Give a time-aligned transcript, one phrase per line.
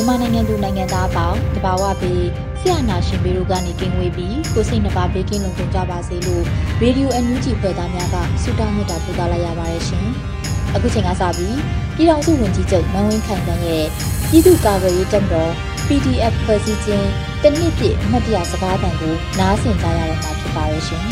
[0.00, 2.26] မြန်မာနိုင်ငံသူနိုင်ငံသားအပေါင်းတဘာဝပြီး
[2.60, 6.44] ဆရာနာရှင်ပေတို့ကနေကင်းဝေးပြီးကိုစိတ်နှပါဘေးကင်းလုံခြုံကြပါစေလို့
[6.80, 10.06] ရေဒီယိုအန်ယူဂျီဖွယ်သားများကဆုတောင်းမြတ်တာပို့သလိုက်ရပါတယ်ရှင်။
[10.74, 11.56] အခုချိန်ကစပြီး
[11.96, 13.86] ပြည်တော်စုဝင်ကြီးချုပ်မန်ဝင်းခိုင်တန်းရဲ့
[14.30, 15.52] ပြည်သူ့ကာကွယ်ရေးတပ်မတော်
[15.86, 17.08] PDF ဖွဲ့စည်းခြင်း
[17.42, 21.04] တနစ်ပြည့်အမှတ်တရစကားသံကိုနားဆင်ကြရတော့မှာဖြစ်ပါရဲ့ရှင်။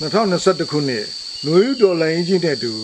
[0.00, 1.04] 2021ခုနှစ်
[1.46, 2.74] နွေဦးတော်လိုင်းချင်းတဲ့တူ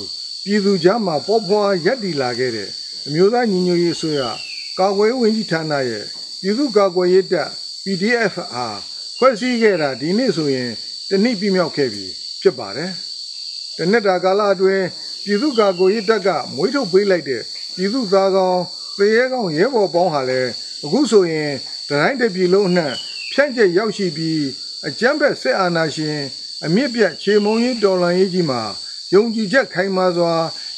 [0.48, 2.70] ပြည်သူကြားမှာပေါ်ဖွာရက်တည်လာခဲ့တဲ့
[3.06, 4.22] အမျိုးသားညီညွတ်ရေးအစိုးရ
[4.78, 6.04] ကာကွယ်ဝင်ကြီးဌာနရဲ့
[6.40, 7.48] ပြည်သူ့ကာကွယ်ရေးတပ်
[7.84, 8.78] PDF အား
[9.18, 10.70] ဖွဲ့စည်းခဲ့တာဒီနေ့ဆိုရင်
[11.08, 12.06] တနည်းပြမြောက်ခဲ့ပြီ
[12.42, 12.90] ဖြစ်ပါတယ်။
[13.76, 14.84] တနစ်တာကာလအတွင်း
[15.24, 17.42] ပြည်သူ့ကာကွယ်ရေးတပ်ကမွေးထုတ်ပေးလိုက်တဲ့
[17.76, 18.62] ပြည်သူသားကောင်း
[18.98, 20.50] သေရဲကောင်းရဲဘော်ပေါင်းဟာလည်း
[20.84, 21.52] အခုဆိုရင်
[21.88, 22.92] တိုင်းတစ်ပြည်လုံးနှံ့
[23.32, 24.42] ဖြန့်ကျက်ရောက်ရှိပြီး
[24.86, 26.18] အကြမ်းဖက်စစ်အာဏာရှင်
[26.64, 28.62] အမြင့်ပြတ်ခြေမုံရေးတော်လှန်ရေးကြီးမှာ
[29.14, 30.32] ယုံကြည်ချက်ခိုင်မာစွာ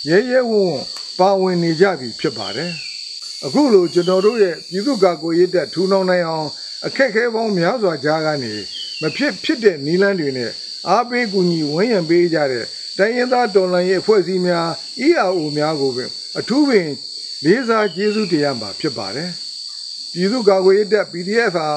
[0.09, 0.75] ရဲရဲဝံ့
[1.19, 2.73] ပါဝင်နေကြပြီဖြစ်ပါတယ်။
[3.45, 6.49] အခုလိုကျွန်တော်တို့ရဲ့ပြည်သူ့ကာကွယ်ရေးတပ်ထူထောင်နိုင်အောင်
[6.87, 8.55] အခက်အခဲပေါင်းများစွာကြားကနေ
[9.01, 10.51] မဖြစ်ဖြစ်တဲ့နီလန်းတွေနဲ့
[10.89, 12.65] အားပေးကူညီဝန်းရံပေးကြတဲ့
[12.99, 14.69] တိုင်းရင်းသားတော်လှန်ရေးအဖွဲ့အစည်းများ
[15.07, 16.89] EAO များကိုပင်အထူးပင်
[17.45, 19.31] လေးစားကျေးဇူးတရားမှာဖြစ်ပါတယ်။
[20.13, 21.69] ပြည်သူ့ကာကွယ်ရေးတပ် PDF ဟာ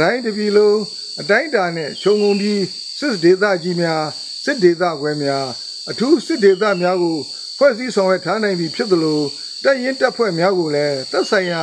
[0.00, 0.78] တိုင်းတစ်ပြည်လုံး
[1.20, 2.62] အတိုင်းအတာနဲ့ခြုံငုံပြီး
[2.98, 4.02] စစ်ဒေသကြီးများ
[4.44, 5.46] စစ်ဒေသခွဲများ
[5.90, 7.16] အထူးစစ်ဒေသများကို
[7.58, 9.20] ဖွဲ့စည်းဆောင်ရွက်ထားနိုင်ပြီဖြစ်သလို
[9.64, 11.62] တပ်ရင်းတပ်ဖွဲ့များကိုလည်းသက်ဆိုင်ရာ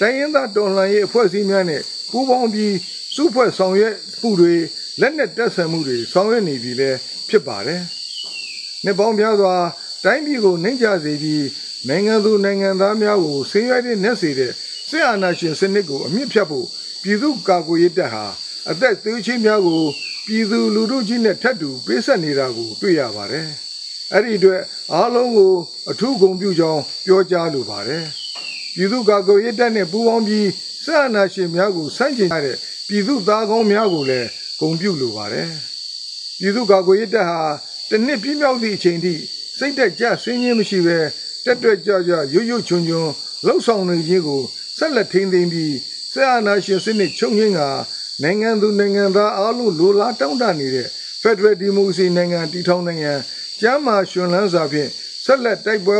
[0.00, 2.74] တိုင်းရင်းသားတော်လှန်ရေးအဖွဲ့အစည်းများနဲ့ပူးပေါင်းပြီး
[3.14, 4.54] စုဖွဲ့ဆောင်ရွက်မှုတွေ
[5.00, 6.98] လက်နက်တပ်ဆင်မှုတွေဆောင်ရွက်နေပြီလည်း
[7.28, 7.82] ဖြစ်ပါတယ်။
[8.84, 9.54] နှစ်ပေါင်းများစွာ
[10.04, 11.44] တိုင်းပြည်ကိုနှိမ့်ချစေပြီး
[11.88, 14.52] နိုင်ငံသူနိုင်ငံသားများကိုဆင်းရဲတဲ့နှက်စေတဲ့
[14.88, 16.66] စစ်အာဏာရှင်စနစ်ကိုအမြင့်ဖြတ်ဖို့
[17.02, 18.24] ပြည်သူ့ကာကွယ်ရေးတပ်ဟာ
[18.70, 19.82] အသက်သွေးချင်းများကို
[20.32, 23.46] ပြည်သူလူထုကြီးနဲ့ထပ်တူပေးဆက်နေတာကို တွေ့ရပါတယ်။
[24.12, 25.52] အဲ့ဒီအတွက်အားလုံးကို
[25.90, 28.04] အထူးဂုဏ်ပြုကြောင်းပြောကြားလိုပါတယ်။
[28.74, 30.48] ပြည်သူ့ကာကွယ်ရေးတပ်နဲ့ပူးပေါင်းပြီး
[30.84, 32.56] စစ်အာဏာရှင်များကိုဆန့်ကျင်ရတဲ့
[32.88, 34.28] ပြည်သူသားကောင်းများကိုလည်း
[34.60, 35.48] ဂုဏ်ပြုလိုပါတယ်။
[36.40, 37.40] ပြည်သူ့ကာကွယ်ရေးတပ်ဟာ
[37.90, 39.14] တနစ်ပြည့်မြောက်သည့်အချိန်ထိ
[39.58, 40.98] စိတ်သက်ကြဆင်းရဲမရှိဘဲ
[41.44, 43.08] တက်တွက်ကြကြရွရွချွန်ချွန်
[43.46, 44.42] လှုပ်ဆောင်နေခြင်းကို
[44.78, 45.74] ဆက်လက်ထိန်းသိမ်းပြီး
[46.12, 47.60] စစ်အာဏာရှင်စနစ်ချုပ်ငင်းက
[48.22, 50.88] နိုင်ငံသူနိုင်ငံသားအားလုံးလိုလားတောင်းတနေတဲ့
[51.22, 53.12] Federal Democracy နိုင်ငံတည်ထောင်နိုင်ငံ
[53.60, 54.90] ကျမ်းမာရှင်လန်းစွာဖြင့်
[55.24, 55.98] ဆက်လက်တိုက်ပွဲ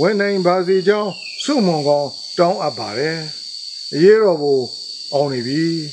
[0.00, 1.10] ဝင်နိုင်ပါစေကြောင်း
[1.44, 3.18] ဆုမွန်ကောင်းတောင်းအပ်ပါတယ်။
[3.94, 4.60] အရေးတော်ကို
[5.12, 5.64] အောင်နေပြီ။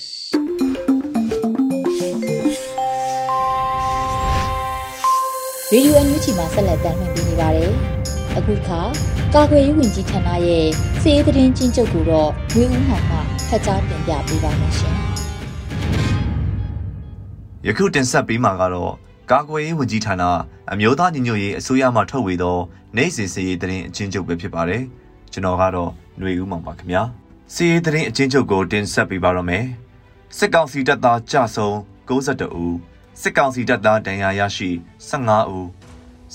[5.71, 7.71] ရေဒီယိုအန်ယူချီမှာဆက်လက်တင်ပြနေပါတယ်။
[8.37, 8.79] အခုခါ
[9.33, 10.65] ကာကွယ်ရေးဝန်ကြီးဌာနရဲ့
[11.01, 13.17] စီးရေးသတင်းချင်းချုပ်ကိုတော့ဝေဦးမောင်မှ
[13.47, 14.97] ဖတ်ကြားတင်ပြပေးပါမယ်ရှင်။
[17.67, 18.93] ယခုတင်ဆက်ပေးမှာကတော့
[19.31, 20.23] ကာကွယ်ရေးဝန်ကြီးဌာန
[20.71, 22.57] အမျိုးသားညီညွတ်ရေးအစိုးရမှထုတ်ဝေသော
[22.95, 24.83] နိုင်စဉ်စီရေးသတင်းအချင်းချုပ်ပဲဖြစ်ပါတယ်။
[25.31, 27.03] ကျွန်တော်ကတော့ຫນွေဦးမောင်ပါခင်ဗျာ။
[27.53, 29.65] စီရေးသတင်းအချင်းချုပ်ကိုတင်ဆက်ပေးပါတော့မယ်။
[30.37, 31.69] စစ်ကောင်စီတပ်သားကြဆုံ
[32.07, 32.77] 62ဦး
[33.21, 34.69] စစ်ကောင်စီတပ်သားဒဏ်ရာရရှိ
[35.09, 35.67] 15ဦး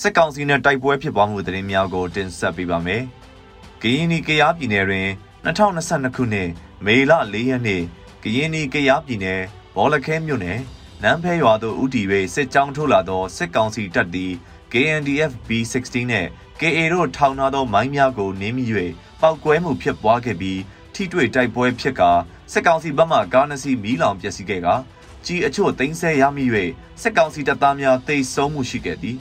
[0.00, 3.02] စစ်ကောင်စီနဲ့တိုက်ပွဲဖြစ်ပွားမှုသတင်းများကိုတင်ဆက်ပေးပါမယ်။
[3.82, 5.08] ကရင်နီကရားပြည်နယ်တွင်
[5.44, 6.49] 2022ခုနှစ်
[6.85, 7.82] မေလ4ရက်နေ့
[8.23, 9.40] ကရင်နီကရားပြည်နယ်
[9.76, 10.61] ဘောလခဲမြို့နယ်
[11.04, 14.32] နန်းဖဲရွာသို့ဦးတည်၍စစ်ကြောင်းထိုးလာသောစစ်ကောင်စီတပ်သည်
[14.72, 16.28] KNDF B16 နှင့်
[16.60, 18.64] KA တို့ထောင်ထားသောမိုင်းများကိုနင်းမိ၍
[19.20, 20.60] ပောက်ကွဲမှုဖြစ်ပွားခဲ့ပြီး
[20.94, 22.10] ထိတွေ့တိုက်ပွဲဖြစ်ကာ
[22.52, 24.75] စစ်ကောင်စီဘက်မှကားနှစ်စီးမီးလောင်ပျက်စီးခဲ့ကာ
[25.25, 26.44] ကြီးအချို့သိမ်းဆည်းရမိ၍
[27.02, 29.16] စစ်ကောင်စီတပ်သားများတိတ်ဆုံးမှုရှိခဲ့သည်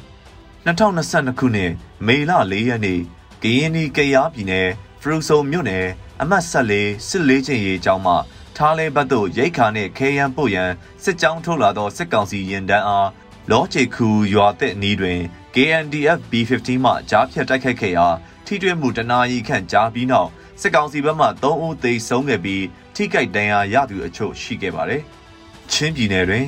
[0.65, 1.71] 2022ခုနှစ်
[2.07, 2.99] မေလ4ရက်နေ့
[3.43, 4.67] ကရင်နီကရားပြည်နယ်
[5.01, 5.85] ဖရူဆိုမြို့နယ်
[6.21, 8.15] အမှတ်14စစ်လေးချင်းရေးကျောင်းမှ
[8.57, 10.71] ထားလဲဘတ်သို့ရိတ်ခါနှင့်ခဲယမ်းပို့ရန်
[11.03, 13.09] စစ်ကြောင်းထုတ်လာသောစစ်ကောင်စီရင်တန်းအား
[13.51, 15.19] လောချေခူရွာတဲ့အနီးတွင်
[15.55, 18.07] KNDF B15 မှကြားဖြတ်တိုက်ခိုက်ခဲ့ရာ
[18.45, 20.29] ထိတွေ့မှုတနာရီခန့်ကြာပြီးနောက်
[20.61, 22.63] စစ်ကောင်စီဘက်မှ3ဦးသေဆုံးခဲ့ပြီး
[22.95, 25.01] ထိခိုက်ဒဏ်ရာရသူအချို့ရှိခဲ့ပါတယ်။
[25.71, 26.45] ချင်းပြည်နယ်တွင်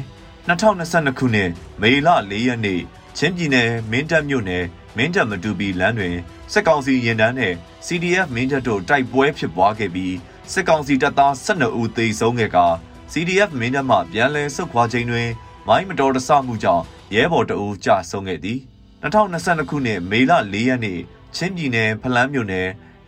[0.47, 1.49] 2022ခုနှစ်
[1.81, 2.81] မေလ4ရက်နေ့
[3.17, 4.65] ချင်းပြည်နယ်မင်းတပ်မြို့နယ်
[4.97, 6.15] မင်းတပ်မတူပီလမ်းတွင်
[6.53, 10.13] စစ်ကောင်စီရင်တန်းနှင့် CDF မင်းတပ်တို့တိုက်ပွဲဖြစ်ပွားခဲ့ပြီး
[10.51, 12.65] စစ်ကောင်စီတပ်သား12ဦးသေဆုံးခဲ့ကာ
[13.11, 15.29] CDF မင်းတပ်မှပြန်လည်ဆုတ်ခွာချိန်တွင်
[15.67, 16.83] မိုင်းမတော်တဆမှုကြောင့်
[17.15, 18.59] ရဲဘော်တအူးကြာဆုံးခဲ့သည်
[19.03, 20.99] 2022ခုနှစ်မေလ4ရက်နေ့
[21.35, 22.67] ချင်းပြည်နယ်ဖလန်းမြို့နယ်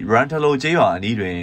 [0.10, 1.40] ရန်ထလိုကျေးရွာအနီးတွင်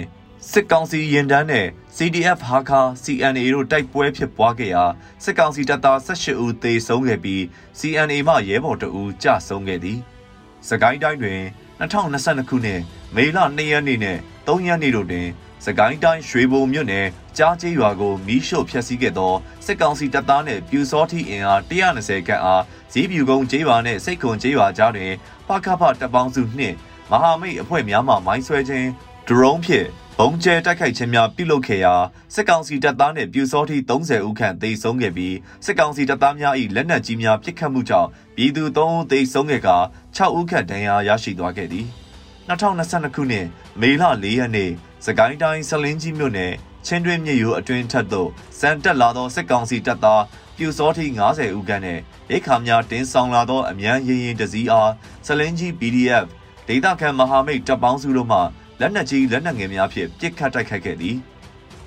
[0.51, 1.67] စစ်ကောင်စီရင်တန်းနဲ့
[1.97, 4.85] CDF ဟာခါ CNA တို့တိုက်ပွဲဖြစ်ပွားခဲ့ရာ
[5.23, 7.41] စစ်ကောင်စီတပ်သား18ဦးသေဆုံးခဲ့ပြီး
[7.79, 9.99] CNA မှရဲဘော်တအူးကြာဆုံးခဲ့သည်။
[10.67, 11.41] စကိုင်းတိုင်းတွင်
[11.79, 12.81] 2022ခုနှစ်
[13.15, 14.17] မေလ2ရက်နေ့နဲ့
[14.47, 15.27] 3ရက်နေ့တို့တွင်
[15.65, 17.07] စကိုင်းတိုင်းရွှေဘုံမြို့နယ်
[17.37, 19.33] ကြားကျေးရွာကိုမီးရှို့ဖျက်ဆီးခဲ့သော
[19.65, 25.11] စစ်ကောင်စီတပ်သားနှင့်ပြူစောတိအင်အား120ခန့်အားဇီးပြူကုန်းကျေးရွာနှင့်စိတ်ခွန်ကျေးရွာကြားတွင်
[25.47, 26.75] ပကဖတပ်ပေါင်းစုနှင့်
[27.11, 28.87] မဟာမိတ်အဖွဲ့များမှမိုင်းဆွဲခြင်း
[29.27, 29.87] ဒရုန်းဖြင့်
[30.19, 31.93] ဘုံကျဲတိုက်ခိုက်ခြင်းများပြုလုပ်ခဲ့ရာ
[32.33, 35.35] စစ်ကောင်စီတပ်သားနှင့်ပြူစောတိ30ဦးခန့်သေဆုံးခဲ့ပြီး
[35.65, 39.77] စစ်ကောင်စီတပ်သားများ၏လက်နက်ကြီးများပစ်ခတ်မှုကြောင့်ပြည်သူ3ဦးသေဆုံးခဲ့ကာ
[40.15, 41.87] 6ဦးခန့်ဒဏ်ရာရရှိသွားခဲ့သည်
[42.48, 43.46] 2022ခုနှစ်
[43.80, 44.70] မေလ4ရက်နေ့
[45.04, 46.52] စကိုင်းတိုင်းဆလင်းကြီးမြို့နယ်
[46.86, 50.22] ချင်းတွင်းမြေရိုးအတွင်းထက်သို့စံတက်လာသောစစ်ကောင်စီတပ်သား
[50.56, 51.98] ပြူစောထိ90ဦးခန့်နဲ့
[52.30, 54.92] ရိတ်ခါများတင်းဆောင်လာသောအ мян ရင်ရင်တစည်းအား
[55.26, 56.26] ဆလင်းကြီး PDF
[56.68, 58.38] ဒေသခံမဟာမိတ်တပ်ပေါင်းစုတို့မှ
[58.80, 61.16] လက်နက်ကြီးလက်နက်ငယ်များဖြင့်ပစ်ခတ်တိုက်ခိုက်ခဲ့သည်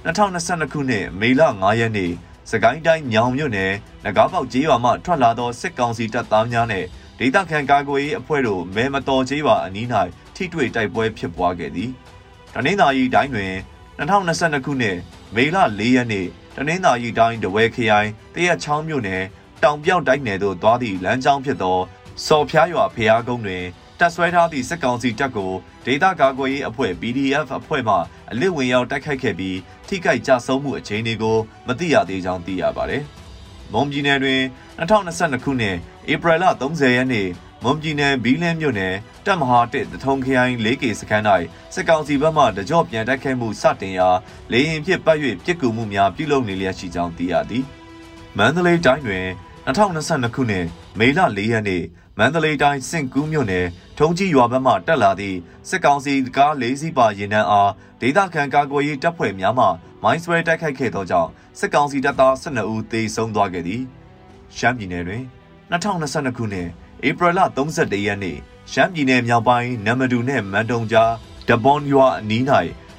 [0.05, 2.11] 2022ခုနှစ်မေလ9ရက်နေ့
[2.49, 3.71] စကိုင်းတိုင်းညောင်မြို့နယ်
[4.05, 6.85] နဂါးပေါက်ကျေးရွာမှထွက်လာသောစစ်ကောင်စီတပ်သားများနဲ့
[7.19, 9.87] ဒေသခံကာကွယ်ရေးအဖွဲ့တို့မဲမတော်ကျေးရွာအနီး၌
[10.36, 11.90] ထိတွေ့တိုက်ပွဲဖြစ်ပွားခဲ့သည်။
[12.54, 13.52] တနင်္သာရီတိုင်းတွင်
[13.98, 14.96] 2022ခုနှစ်
[15.34, 19.22] မေလ4ရက်နေ့တနင်္သာရီတိုင်းတဝဲခရိုင်တရက်ချောင်းမြို့နယ်
[19.62, 21.78] တောင်ပြောက်တိုင်းနယ်သို့သွားသည့်လမ်းကြောင်းဖြစ်သော
[22.26, 23.64] စော်ဖျားရွာဖျားကုန်းတွင်
[23.98, 25.52] တပ်ဆွဲထားသည့်စစ်ကောင်စီတပ်ကို
[25.86, 27.96] ဒေသကာကွယ်ရေးအဖွဲ့ PDF အဖွဲ့မှ
[28.30, 31.36] အလစ်ဝင်ရောက်တိုက်ခိုက်ခဲ့ပြီးထိခိုက်ကြဆုံးမှုအခြေအနေကို
[31.66, 33.02] မသိရသေးကြောင်းသိရပါတယ်။
[33.72, 34.40] မွန်ပြည်နယ်တွင်
[34.78, 35.76] 2022ခုနှစ်
[36.12, 37.28] ဧပြီလ30ရက်နေ့
[37.62, 38.94] မွန်ပြည်နယ်ဘီလင်းမြို့နယ်
[39.26, 41.24] တပ်မဟာတစ်တထုံခရိုင် 4K စခန်း၌
[41.74, 44.08] စစ်ကောင်စီဘက်မှတကြော့ပြန်တိုက်ခိုက်မှုစတင်ရာ
[44.52, 47.64] လေရင်ဖြစ်ပတ်၍ပြစ်ကူမှုများပြုလုပ်နေလျက်ရှိကြောင်းသိရသည်။
[48.38, 49.26] မန္တလေးတိုင်းတွင်
[49.66, 50.66] 2022ခုနှစ်
[50.98, 51.82] မေလ4ရက်နေ့
[52.18, 53.66] မန္တလေးတိုင်းစင့်ကူးမြို့နယ်
[53.98, 55.38] ထုံကြီးရွာဘက်မှတက်လာသည့်
[55.68, 57.70] စစ်ကောင်စီကား၄စီးပါရင်နှန်းအား
[58.00, 59.66] ဒေသခံကာကွယ်ရေးတပ်ဖွဲ့များမှ
[60.02, 63.82] မိုင်းဆွဲတိုက်ခိုက်ခဲ့သောကြောင့်စစ်ကောင်စီတပ်သား12ဦးသေဆုံးသွားခဲ့သည်။
[64.56, 65.22] ရှမ်းပြည်နယ်တွင်
[65.70, 66.68] 2022ခုနှစ်
[67.04, 68.36] ဧပြီလ31ရက်နေ့
[68.72, 71.12] ရှမ်းပြည်နယ်မြောက်ပိုင်းနမ်မတူနှင့်မန်တုံကြား
[71.48, 72.42] ဒဘွန်ရွာအနီး၌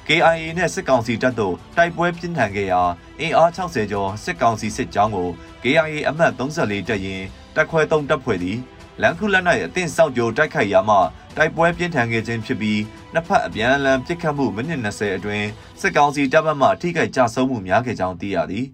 [0.06, 2.82] KIA နဲ့စစ်ကောင်စီတပ်တို့တိုက်ပွဲပြင်းထန်ခဲ့ရာ
[3.20, 5.28] အင်အား60ကျော်စစ်ကောင်စီစစ်ကြောင်းကို
[5.62, 7.22] KIA အမှတ်34တပ်ရင်
[7.56, 8.58] တပ်ခွဲ3တပ်ဖွဲ့သည်
[9.02, 10.96] လန်ခုလက်၌အသင့်စောက်ကြိုတိုက်ခိုက်ရာမှ
[11.36, 12.80] တိုက်ပွဲပြင်းထန်ခဲ့ခြင်းဖြစ်ပြီး
[13.12, 15.48] နှစ်ဖက်အပြန်အလှန်ပစ်ခတ်မှုမိနစ်20အတွင်း
[15.80, 18.66] စစ်ကောင်စီတပ်ဘက်မှထိခိုက်ကြဆုံးမှုများခဲ့ကြောင်းသိရသည်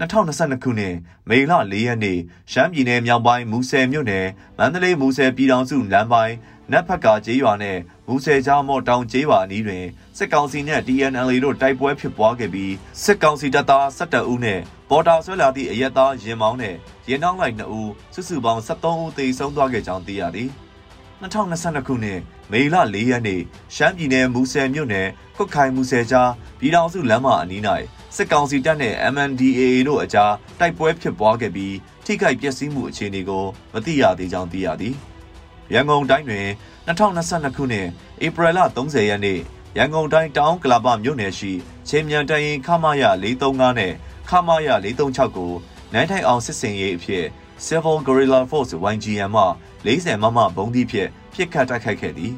[0.00, 0.94] 2022ခုနှစ်
[1.28, 2.18] မေလ4ရက်နေ့
[2.52, 4.26] ရှမ်းပြည်နယ်မြောက်ပိုင်းမူဆယ်မြို့နယ်
[4.58, 6.34] မန္တလေးမူဆယ်ပြည်တော်စုလမ်းပိုင်း
[6.72, 9.84] နတ်ဖက်ကကျေးရွာနဲ့မူဆယ်ကြားမော့တောင်ကျေးရွာအနီးတွင်
[10.16, 16.76] စစ်ကောင်စီနှင့် TNLA တို့တိုက်ပွဲဖြစ်ပွားခဲ့ပြီးစစ်ကောင်စီတပ်သား17ဦးနှင့်ပေါ်တာဆွဲလာသည့်အရက်သားရင်မောင်းနှင့်
[17.08, 20.50] ရင်နှောင်းလိုက်2ဦးစုစုပေါင်း73ဦးသေဆုံးသွားခဲ့ကြောင်းသိရသည်
[21.22, 22.20] 2022ခုနှစ်
[22.52, 23.42] မေလ4ရက်နေ့
[23.74, 27.62] ရှမ်းပြည်နယ်မူဆယ်မြို့နယ်ခွတ်ခိုင်မူဆယ်ကြားပြည်တော်စုလမ်းမအနီး၌
[28.16, 34.94] စစ်ကောင်စီတပ်နဲ့ MNDAA တို့အကြားတိုက်ပွဲဖြစ်ပွားခဲ့ပြီးထိခိုက်ပျက်စီးမှုအခြေအနေကိုမသိရသေးကြောင်းသိရသည်။
[35.74, 36.46] ရန်ကုန်တိုင်းတွင်
[36.88, 37.86] 2022ခုနှစ်
[38.24, 39.40] ဧပြီလ30ရက်နေ့
[39.76, 41.52] ရန်ကုန်တိုင်းတောင်ကလာပမြို့နယ်ရှိ
[41.88, 43.92] ချင်းမြန်တရင်ခမာယ435နဲ့
[44.28, 45.52] ခမာယ436ကို
[45.92, 47.24] နိုင်ထိုင်အောင်စစ်စင်ရေးအဖြစ်
[47.66, 49.44] Civil Guerrilla Force YGM မှ
[49.84, 52.32] 40မမဘုံသီးဖြင့်ပြစ်ခတ်တိုက်ခိုက်ခဲ့သည်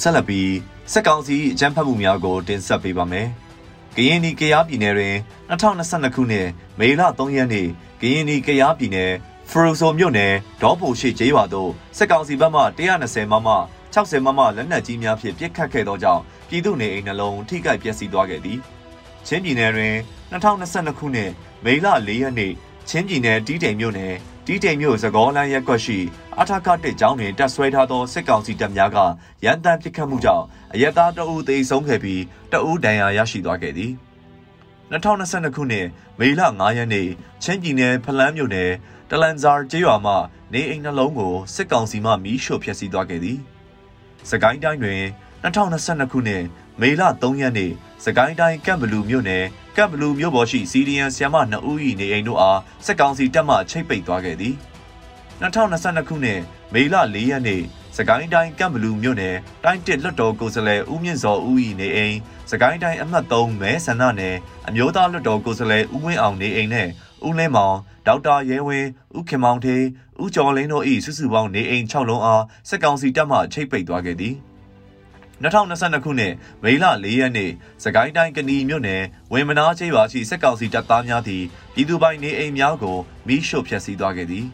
[0.00, 0.52] ဆက်လက်ပြီး
[0.92, 3.28] စက်ကောင်စီအကြမ်းဖက်မှုများကိုတင်ဆက်ပေးပါမယ်။
[3.96, 5.16] ကရင်နီကရားပြည်နယ်တွင်
[5.50, 7.68] 2022ခုနှစ်မေလ3ရက်နေ့
[8.00, 9.12] ကရင်နီကရားပြည်နယ်
[9.50, 13.48] ဖရူဆိုမြို့နယ်ဒေါ်ဖိုရှိကျေးရွာသို့စစ်ကောင်စီဘက်မှ120မမ
[13.94, 18.58] 60မမလက်နက်ကြီးများဖြင့်ပစ်ခတ်ခဲ့သောကြောင့်ပြည်သူနေအိမ်နှလုံးထိခိုက်ပျက်စီးသွားခဲ့သည်။
[19.26, 19.94] ချင်းပြည်နယ်တွင်
[20.32, 21.30] 2022ခုနှစ်
[21.64, 22.52] မေလ4ရက်နေ့
[22.88, 24.14] ချင်းပြည်နယ်တီးတိမ်မြို့နယ်
[24.46, 25.98] တီးတိမ်မြို့သကောလန်းရက်ကွက်ရှိ
[26.40, 28.98] အထာကတစ်ကျောင်းတွင်တပ်ဆွဲထားသောစစ်ကောင်စီတပ်များက
[29.44, 30.44] ရန်တမ်းပစ်ခတ်မှုကြောင့်
[30.74, 32.22] အရက်သားတအုပ်သေဆုံးခဲ့ပြီး
[32.52, 33.92] တအုပ်ဒဏ်ရာရရှိသွားခဲ့သည်
[34.92, 35.86] 2022ခုနှစ်
[36.18, 37.08] မေလ9ရက်နေ့
[37.42, 38.70] ချင်းပြည်နယ်ဖလန်းမြို့နယ်
[39.10, 40.14] တလန်ဇာကျေးရွာမှ
[40.52, 43.38] နေအိမ်နှလုံးကိုစစ်ကောင်စီမှမီးရှို့ဖျက်ဆီးသွားခဲ့သည်။
[44.30, 45.02] စကိုင်းတိုင်းတွင်
[45.42, 46.44] 2022ခုနှစ်
[46.80, 47.72] မေလ3ရက်နေ့
[48.04, 49.44] စကိုင်းတိုင်းကမ်ဘလူမြို့နယ်
[49.76, 54.54] ကပ်ဘလူးမြို့ပေါ်ရှိစီဒီယန်ဆီယမ2ဦး၏နေအိမ်တို့အားစစ်ကောင်စီတပ်မှချိတ်ပိတ်သွားခဲ့သည်
[55.40, 56.40] 2022ခုနှစ်
[56.72, 57.62] မေလ4ရက်နေ့
[57.96, 62.16] စကိုင်းတိုင်းကံဘလူမြို့နယ်တိုင်းတစ်လွတ်တော်ကိုယ်စားလှယ်ဦးမြင့်စောဦးဤနေအိမ်
[62.50, 64.36] စကိုင်းတိုင်းအမှတ်3မဲဆန္ဒနယ်
[64.68, 66.88] အမျိုးသားလွတ်တော်ကိုယ်စားလှယ်ဦးဝင်းအောင်နေအိမ်နဲ့
[67.26, 67.76] ဦးလင်းမောင်
[68.06, 68.88] ဒေါက်တာရဲဝင်း
[69.18, 69.84] ဦးခင်မောင်ထေး
[70.22, 74.34] ဦးကျော်လင်းတို့၏စုစုပေါင်းနေအိမ်6လုံးအားစစ်ကောင်စီတပ်မှချိတ်ပိတ်သွားခဲ့သည်
[75.42, 77.50] 2022ခုနှစ်မေလ4ရက်နေ့
[77.84, 81.44] စကိုင်းတိုင်းကဏီမြို့နယ်ဝင်းမနာချေးရွာရှိစစ်ကောင်စီတပ်သားများသည်
[81.74, 84.46] ပြည်သူပိုင်နေအိမ်များကိုမိရှို့ဖျက်ဆီးသွားခဲ့သည်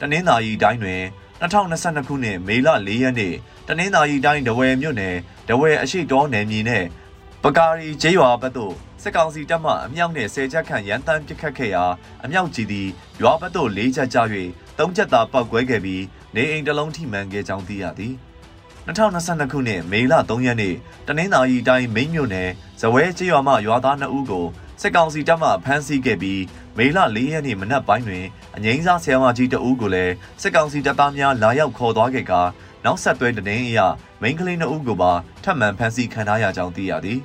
[0.00, 1.02] တနင်္သာရီတိုင်းတွင်
[1.40, 3.34] 2022ခုနှစ်မေလ4ရက်နေ့
[3.68, 5.16] တနင်္သာရီတိုင်းဒဝယ်မြို့နယ်
[5.48, 6.86] ဒဝယ်အရှိတောနယ်မြေနှင့်
[7.42, 11.84] ပကာရီကျေးရွာဘက်သို့စစ်ကောင်စီတပ်မှအမြောက်နှင့်ဆယ်ချက်ခန့်ရန်တမ်းပစ်ခတ်ခဲ့ရာ
[12.24, 12.88] အမြောက်ကြီးသည်
[13.20, 14.18] ရွာဘက်သို့၄ချက်ကျ၍
[14.78, 16.02] ၃ချက်သာပောက်ကွဲခဲ့ပြီး
[16.34, 18.14] နေအိမ်တစ်လုံးထိမှန်ခဲ့ကြောင်းသိရသည်
[18.86, 20.74] 2022ခုနှစ်မေလ3ရက်နေ့
[21.06, 22.50] တနင်္သာရီတိုင်းမိန်းမြို့နယ်
[22.80, 24.46] ဇဝဲကျေးရွာမှရွာသား2ဦးကို
[24.80, 26.42] စစ်ကောင်စီတပ်မှဖမ်းဆီးခဲ့ပြီး
[26.78, 28.24] မေလ၄ရက်နေ့မနက်ပိုင်းတွင်
[28.56, 32.40] အငိမ့်စားဆရာမကြီးတဦးကိုလည်းစစ်ကောင်စီတပ်သားများလာရောက်ခေါ်သွားခဲ့ကာ
[32.84, 33.80] နောက်ဆက်တွဲတဲ့င်းအရ
[34.22, 35.12] မိန်းကလေး2ဦးကိုပါ
[35.44, 37.18] ထပ်မံဖမ်းဆီးခံထားရကြောင်းသိရသည်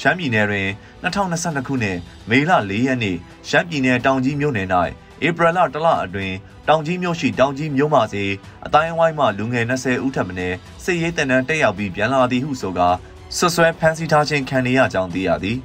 [0.00, 0.68] ရှမ်းပြည်နယ်တွင်
[1.02, 1.98] 2022ခုနှစ်
[2.30, 3.16] မေလ4ရက်နေ့
[3.48, 4.68] ရှမ်းပြည်နယ်တောင်ကြီးမြို့နယ်၌
[5.26, 6.36] ဧပြီလတလအတွင်း
[6.68, 8.24] တောင်ကြီးမြို့ရှိတောင်ကြီးမြို့မှစီ
[8.66, 10.48] အတိုင်းဝိုင်းမှလူငယ်20ဦးထပ်မံ
[10.84, 12.88] စစ်ရေးတန်တန်းတက်ရောက်ပြီးပြန်လာသည်ဟုဆိုကာ
[13.36, 15.58] ဆွဆွဲဖမ်းဆီးထားခြင်းခံရကြောင်းသိရသည်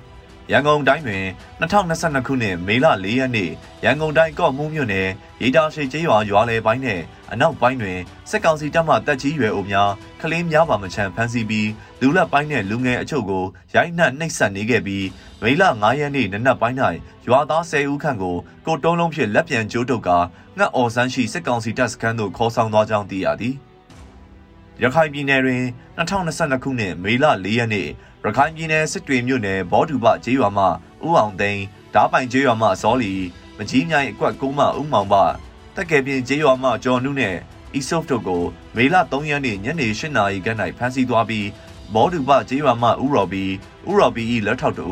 [0.52, 1.26] ရန်ကုန်တိုင်းတွင်
[1.62, 3.52] 2022ခုနှစ်မေလ4ရက်နေ့
[3.84, 5.08] ရန်ကုန်တိုင်းကော့မှုမြို့နယ်
[5.42, 8.00] ရေတာရှိကျေးရွာရွာလယ်ပိုင်းနဲ့အနောက်ပိုင်းတွင်
[8.30, 11.70] စစ်ကောင်စီတပ်မှတပ်ကြီးရွယ်အိုများကလေးများပါမချမ်းဖမ်းဆီးပြီး
[12.02, 15.06] လူလက်ပိုင်းနဲ့လူငယ်အချို့ကိုရိုက်နှက်နှိပ်စက်နေခဲ့ပြီး
[15.42, 16.78] မေလ9ရက်နေ့နနက်ပိုင်း၌
[17.28, 18.36] ရွာသား10ဦးခန့်ကို
[18.66, 20.18] ကိုတုံးလုံးဖြင့်လက်ပြန်ကျိုးတုပ်ကာ
[20.58, 23.56] ငှက်အော်ဆန်းရှိစစ်ကောင်စီတပ်စခန်းသို့ခေါ်ဆောင်သွားကြောင်းသိရသည်
[24.84, 25.64] ရခိုင်ပြည်နယ်တွင်
[25.98, 27.90] 2022ခုနှစ်မေလ4ရက်နေ့
[28.28, 30.66] ရခိုင်ပြည်နယ်စစ်တွေမြို့နယ်ဘောဒူပကျေးရွာမှ
[31.06, 31.64] ဦးအောင်သိန်း
[31.94, 33.14] ဓားပိုင်ကျေးရွာမှစောလီ
[33.58, 35.16] မကြီးမြိုင်အကွက်ကုန်းမှဦးမောင်ပ
[35.76, 37.36] တက်ကယ်ပြင်ကျေးရွာမှကျော်နုနဲ့
[37.74, 38.44] အီဆို့တို့ကို
[38.76, 41.48] မေလ3ရက်နေ့ညနေ8နာရီခန့်၌ဖမ်းဆီးသွားပြီး
[41.94, 43.46] ဘောဒူပကျေးရွာမှဦးရော်ဘီ
[43.88, 44.90] ဦးရော်ဘီ၏လက်ထောက်တူ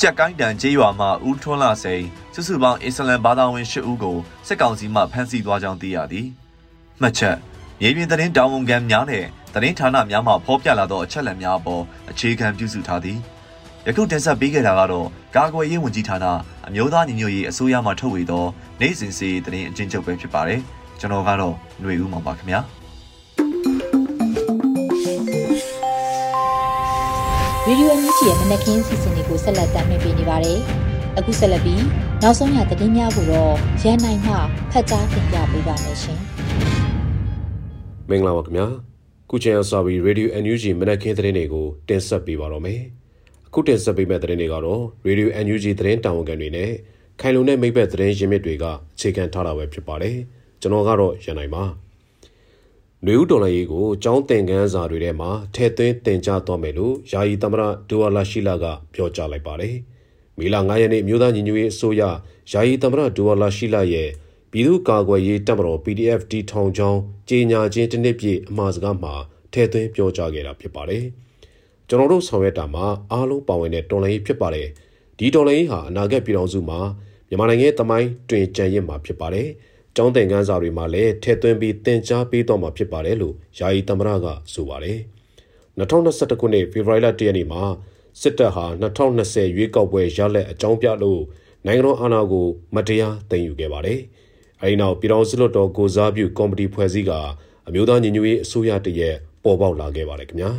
[0.00, 2.04] ကြက်ကိုင်းတန်ကျေးရွာမှဦးထွန်းလာစိန်
[2.34, 4.16] စုစုပေါင်းအစ္စလမ်ဘာသာဝင်၈ဦးကို
[4.46, 6.28] စစ်ကောင်စီမှဖမ်းဆီးသွားကြောင်းသိရသည်
[7.00, 7.36] မှတ်ချက်
[7.80, 13.18] မြေပြင်သတင်းတောင်ဝန်ခံများနဲ့ သတင်းဌာနများမှဖော်ပြလာသောအချက်အလက်များအပေါ်အခြေခံပြုစုထားသည်
[13.86, 15.06] ယခုတင်ဆက်ပေးခဲ့တာကတော့
[15.36, 16.26] ကာကွယ်ရေးဝန်ကြီးဌာန
[16.68, 18.44] အမျိုးသားညီညွတ်ရေးအစိုးရမှထုတ်ဝေသော
[18.80, 20.60] နိုင်စဉ်စီသတင်းအကျဉ်းချုပ်ပဲဖြစ်ပါတယ်
[21.00, 22.60] ကျွန်တော်ကတော့ຫນွေဦးမှာပါခင်ဗျာ
[27.64, 30.58] ဗီဒီယိုအမြင့်ကြီးရဲ့မနက်ခင်းစီစဉ်လေးကိုဆက်လက်တင်ပြနေပါတယ်
[31.18, 31.84] အခုဆက်လက်ပြီး
[32.22, 34.34] နောက်ဆုံးရသတင်းများကိုတော့ရန်နိုင်မှ
[34.72, 36.18] ဖတ်ကြားတင်ပြပေးပါမယ်ရှင်
[38.10, 38.91] မင်္ဂလာပါခင်ဗျာ
[39.34, 42.80] ခုချိန်အစပြီး Radio NUG မနက်ခင်းသတင်းတွေကိုတင်ဆက်ပေးပါတော့မယ်
[43.48, 46.70] အခုတင်ဆက်ပေးမယ့်သတင်းတွေကတော့ Radio NUG သတင်းတာဝန်ခံတွေနဲ့
[47.20, 48.64] ခိုင်လုံတဲ့မိဘသတင်းရင်းမြစ်တွေက
[48.96, 50.16] အခြေခံထားတာပဲဖြစ်ပါတယ်
[50.60, 51.64] ကျွန်တော်ကတော့ရန်နိုင်ပါ
[53.04, 59.74] နွေဦးတော်လိုင်းရေးကိုចောင်းတင်ကန်းစာတွေထဲမှာထဲသွင်းတင်ကြားတော့မယ်လို့ယာယီသမရဒူဝါလာရှိလာကပြောကြားလိုက်ပါတယ်။
[60.38, 62.02] မေလ9ရက်နေ့မြို့သားညီညွတ်ရေးအစိုးရ
[62.52, 64.08] ယာယီသမရဒူဝါလာရှိလာရဲ့
[64.54, 69.14] ပြည်သူ့ကာကွယ်ရေးတပ်မတော် PDF တီထောင်ချောင်းကြေညာခြင်းတစ်နှစ်ပြည့်အမှားစကားမှာ
[69.52, 71.04] ထဲသွင်းပြောကြားခဲ့တာဖြစ်ပါတယ်။
[71.88, 74.68] ကျွန်တော်တို့ဆောင်ရွက်တာမှာအားလုံးပါဝင်တဲ့တော်လှန်ရေးဖြစ်ပါတယ်။
[75.18, 76.80] ဒီတော်လှန်ရေးဟာအနာဂတ်ပြည်တော်စုမှာ
[77.28, 79.48] မြန်မာနိုင်ငံရဲ့တမိုင်းတွင်ကြံရစ်မှာဖြစ်ပါတယ်။
[79.96, 84.98] ကျောင်းသင်ခန်းစာတွေမှာလည်းထည့်သွင်းပြီးသင်ကြားပေးတော့မှာဖြစ်ပါတယ်လို့ယာယီသမ္မတကဆိုပါတယ်။
[85.78, 87.62] 2021ခုနှစ်ဖေဖော်ဝါရီလ1ရက်နေ့မှာ
[88.20, 91.22] စစ်တပ်ဟာ2020ရွေးကောက်ပွဲရလဒ်အကြောင်းပြလို့
[91.66, 94.00] နိုင်ငံတော်အာဏာကိုမတရားသိမ်းယူခဲ့ပါတယ်။
[94.64, 97.12] အဲဒီနောက်ပြည်တော်စုလွတ်တော်ကိုစားပြုကော်မတီဖွဲ့စည်းက
[97.68, 100.50] အမျိုးသားညီညွတ်ရေးအစိုးရတရက်ပေါ်ပေါက်လာခဲ့ပါတယ်ခင်ဗျာ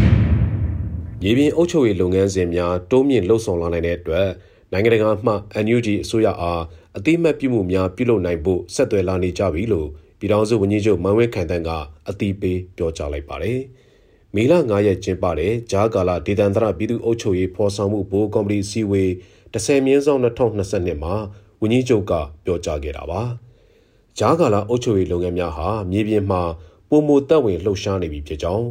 [1.22, 4.28] ။မြေပြင်အုပ်ချုပ်ရေးလုပ်ငန်းစဉ်များတိုးမြင့်လှုပ်ဆောင်လာနိုင်တဲ့အတွက်
[4.72, 5.34] နိုင်ငံတကာမှ
[5.64, 6.62] NUG အစိုးရအား
[6.96, 11.70] အတိမတ်ပြုမှုများပြုလုပ်နိုင်ဖို့ဆက်သွယ်လာနေကြပြီလို့ပြည်ထောင်စုဝန်ကြီးချုပ်မန်ဝဲခိုင်တန်းက
[12.08, 13.58] အတိပေးပြောကြားလိုက်ပါတယ်။
[14.34, 19.10] မေလ9ရက်ကျင်းပတဲ့ဂျားကာလာဒေသန္တရပြည်သူ့အုပ်ချုပ်ရေးဖော်ဆောင်မှုဘိုးကော်မတီစည်းဝေး
[19.52, 21.14] 10မြင်းဆောင်2022မှာ
[21.62, 22.12] ဝန်ကြီးချုပ်က
[22.44, 23.22] ပြောကြားခဲ့တာပါ။
[24.18, 26.42] ဂျားကာလာအုပ်ချုပ်ရေးလုပ်ငန်းများဟာမြေပြင်မှာ
[26.88, 28.66] ပုံမတက်ဝင်လှုပ်ရှားနေပြီဖြစ်ကြောင်း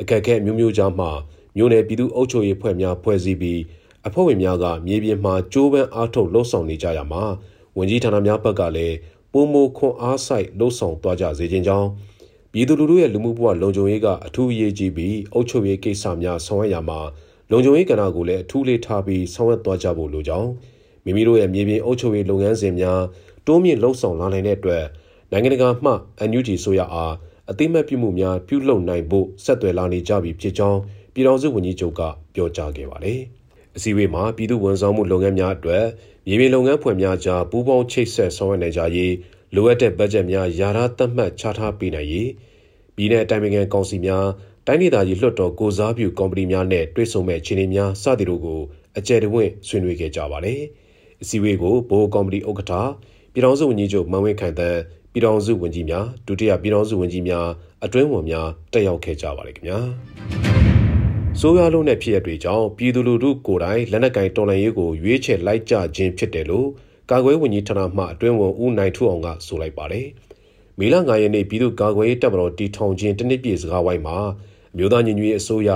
[0.00, 1.10] အခက်အခဲမျိုးမျိုးကြားမှာ
[1.56, 3.60] မြို့နယ်ပြည်သူ့အုပ်ချုပ်ရေးဖွဲ့များဖွဲ့စည်းပြီး
[4.06, 7.22] အဖွဲ့ဝင်များကမြေပြင်မှာကြိုးပမ်းအားထုတ်လှုပ်ဆောင်နေကြရမှာ
[7.76, 8.96] ဝန်ကြီးဌာနများဘက်ကလည်း
[9.32, 11.88] ပုံမခွန်အားဆိုင်လှုပ်ဆောင်သွားကြစေခြင်းကြောင့်
[12.52, 17.00] ပြည်သူလူထုရဲ့လူမှုဘဝလုံခြုံရေးကအထူးအရေးကြီးပြီးအုပ်ချုပ်ရေးကိစ္စများဆောင်ရွက်ရမှာ
[17.50, 20.50] လုံခြုံရေးကဏ္ဍကိုလည်းအထူးလေးထားပြီးဆောင်ရွက်သွားကြဖို့လိုကြောင်း
[21.06, 23.00] မိမိတို့ရဲ့မြေပြင်အုပ်ချုပ်ရေးလုပ်ငန်းစဉ်များ
[23.46, 24.84] တိုးမြင့်လှုပ်ဆောင်လာနိုင်တဲ့အတွက်
[25.32, 25.92] နိုင်ငံတကာမှ
[26.28, 27.14] NUG ဆိုရအား
[27.50, 30.80] အသိမဲ့ပြုမှုများပြုလုပ်နိုင်ဖို့ဆက်သွယ်လာနေကြပြီဖြစ်ကြောင်း
[31.14, 32.00] ပြည်ထောင်စုဝန်ကြီးချုပ်က
[32.34, 33.20] ပြောကြားခဲ့ပါတယ်။
[33.76, 35.84] အစည်းအဝေးမှာပြည်သူ့ဝန်ဆောင်မှုလုပ်ငန်းများအတွက်
[36.26, 39.14] မြေပြင်လုပ်ငန်းဖွဲ့များကြားပူးပေါင်းချိတ်ဆက်ဆောင်ရွက်နိုင်ကြရေး
[39.54, 42.28] လိုအပ်တဲ့ဘတ်ဂျက်များယာရသတ်မှတ်ချထားပေးနိုင်ရေး
[42.96, 44.26] ပြည်내အတိုင်းအမြံကောင်စီများ
[44.66, 48.60] တိုင်းဒေသကြီးလွှတ်တော်ကိုစားပြုကော်မတီများနဲ့တွဲဆုံမဲ့ခြေနေများစသည်တို့ကို
[48.98, 50.60] အကြံတဝင့်ဆွေးနွေးခဲ့ကြပါတယ်။
[51.22, 52.72] အစည်းအဝေးကိုဘိုးကော်မတီဥက္ကဋ္ဌ
[53.32, 54.78] ပြည်ထောင်စုဝန်ကြီးချုပ်မန်ဝင်းခိုင်တန်း
[55.12, 57.46] ပြည်ထောင်စုဝန်ကြီးများဒုတိယပြည်ထောင်စုဝန်ကြီးများ
[57.84, 59.78] အတွင်းဝန်များတက်ရောက်ခဲ့ကြပါတယ်ခင်ဗျာ။
[61.40, 66.68] ဆိုးရွားလုံးတဲ့ဖြစ်ရပ်တွေကြောင့်ပြည်သူလူထုကိုယ်တိုင်လက်နက်ကင်တော်လှန်ရေးကိုရွေးချယ်လိုက်ကြခြင်းဖြစ်တယ်လို့
[67.10, 70.06] ကာကွယ်ဝန်ကြီးဌာနမှအတွင်းဝန်ဦးနိုင်ထူအောင်ကဆိုလိုက်ပါတယ်။
[70.78, 74.16] မေလ9ရက်နေ့ပြည်သူ့ကာကွယ်ရေးတပ်မတော်တီထောင်ခြင်းတနစ်ပြည့်စကားဝိုင်းမှာ
[74.72, 75.70] အမျိုးသားညီညွတ်ရေးအစိုးရ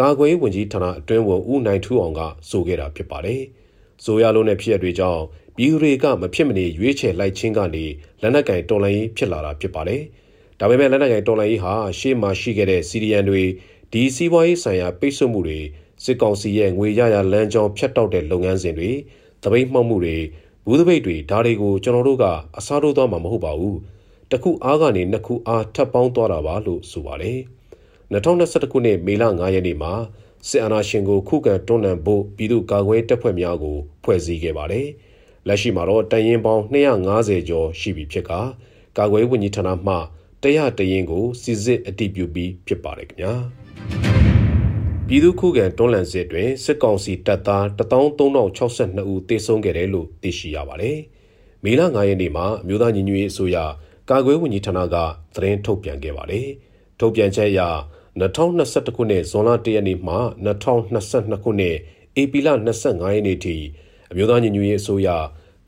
[0.00, 3.40] ကာကွယ်ရေးဝန်ကြီးဌာနအတွင်းဝန်ဦးနိုင်ထူအောင်ကဆိုခဲ့တာဖြစ်ပါတယ်။
[4.04, 5.22] ဆိုရလုံးတဲ့ဖြစ်ရပ်တွေကြောင့်
[5.56, 7.84] ပြည်သူတွေကမဖြစ်မနေရွေးချယ်လိုက်ခြင်းကနေ
[8.22, 10.02] လက်နက်ကင်တော်လှန်ရေးဖြစ်လာတာဖြစ်ပါတယ်။
[10.60, 13.42] ဒါပေမဲ့လက်နက်ကင်တော်လှန်ရေးဟာရှေ့မှာရှိခဲ့တဲ့စီရီယန်တွေ
[13.92, 15.60] ဒီစီးပွားရေးဆိုင်ရာပိတ်ဆို့မှုတွေ
[16.04, 18.90] စစ်ကောင်စီရဲ့ငွေရရလမ်းကြောင်းဖြတ်တောက်တဲ့လုပ်ငန်းစဉ်တွေ
[19.42, 20.16] တပိတ်မှောက်မှုတွေ
[20.66, 22.24] ဘူးသပိတ်တွေဒါတွေကိုကျွန်တော်တို့က
[22.58, 23.76] အစားထိုးသွားမှာမဟုတ်ပါဘူး။
[24.30, 27.38] တခုအားကနေနှစ်ခုအားထပ်ပေါင်းသွားတာပါလို့ဆိုပါတယ်။
[28.12, 29.92] 2021ခုနှစ်မေလ9ရက်နေ့မှာ
[30.48, 34.86] စစ်အာဏာရှင်ကိုခုခံတွန်းလှန်ဖို့ပြည်သူ့ကာကွယ်တပ်ဖွဲ့များကိုဖွဲ့စည်းခဲ့ပါတယ်။
[35.48, 38.32] လက်ရှိမှာတော့တရင်ပေါင်း250ကျော်ရှိပြီဖြစ်က
[38.98, 39.94] ကာကွယ်ဝန်ကြီးဌာနမှ
[40.42, 43.32] တရားတရင်ကိုစစ်စစ်အတည်ပြုပြီးဖြစ်ပါတယ်ခင်ဗျာ။
[45.06, 50.98] ပြည်သူ့ခုခံတွန်းလှန်စစ်တွင်စစ်ကောင်စီတပ်သား13062ဦးသေဆုံးခဲ့တယ်လို့သိရှိရပါတယ်။
[51.64, 53.56] မေလ9ရက်နေ့မှာမြို့သားညီညွတ်ရေးအစိုးရ
[54.10, 54.96] ကာကွယ်ဝန်ကြီးဌာနက
[55.34, 56.46] သတင်းထုတ်ပြန်ခဲ့ပါတယ်။
[57.00, 57.60] ထုတ်ပြန်ချက်အရ
[58.20, 60.16] 2021ခုနှစ်ဇွန်လ1ရက်နေ့မှ
[60.46, 61.76] 2022ခုနှစ်
[62.20, 62.48] ဧပြီလ
[62.82, 63.56] 25ရက်နေ့ထိ
[64.10, 65.08] အမျိုးသားညီညွတ်ရေးအစိုးရ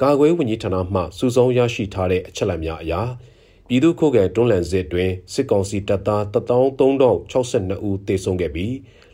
[0.01, 2.93] ကာကွယ်ဝန်ကြီးဌာနမှစုဆောင်းရရှိထားတဲ့အချက်အလက်များအရ
[3.69, 8.73] ပြည်သူ့ခုခံတွန်းလှန်စစ်တွင်စစ်ကောင်စီတပ်သား13062ဦးသေဆုံးခဲ့ပြီး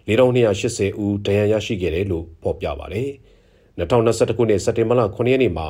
[0.09, 3.11] 4280ဦးဒဏ်ရာရရှိခဲ့တယ်လို့ဖော်ပြပါတယ်။
[3.79, 5.69] 2021ခုနှစ်စက်တင်ဘာလ9ရက်နေ့မှာ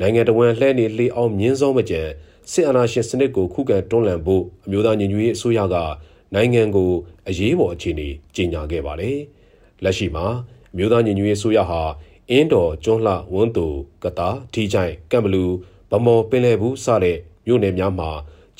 [0.00, 2.02] နိုင်ငံတော်ဝန်လှည့်နေလှေအောင်မြင်းစောမကြံ
[2.52, 5.76] စစ်အာဏာရှင်စနစ်ကိုခုခံတွန်းလှန်ဖို့အမျိုးသားညီညွတ်ရေးအစိုးရက
[6.34, 6.90] နိုင်ငံကို
[7.28, 9.18] အရေးပေါ်အခြေအနေကြေညာခဲ့ပါတယ်။
[9.84, 10.26] လက်ရှိမှာ
[10.76, 11.82] မြို့သားညီညွတ်ရေးဆိုရဟာ
[12.30, 13.66] အင်းတော်ကျွန်းလှဝန်းတူ
[14.04, 15.44] ကတာထီချိုင်ကံဘလူ
[15.90, 18.10] ဗမော်ပင်လယ်ဘူးစတဲ့မြို့နယ်များမှာ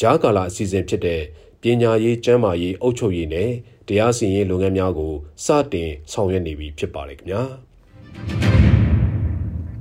[0.01, 1.23] ဂျားကာလာအစီအစဉ်ဖြစ်တဲ့
[1.63, 3.51] ပညာရေးကျန်းမာရေးအုပ်ချုပ်ရေးနဲ့
[3.89, 5.13] တရားစီရင်လုပ်ငန်းများကို
[5.45, 7.43] စတင်ဆောင်ရွက်နေပြီဖြစ်ပါတယ်ခင်ဗျာ